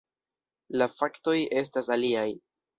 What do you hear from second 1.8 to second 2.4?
aliaj.